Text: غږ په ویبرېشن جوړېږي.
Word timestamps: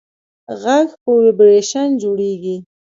غږ 0.61 0.87
په 1.01 1.09
ویبرېشن 1.23 1.87
جوړېږي. 2.01 2.55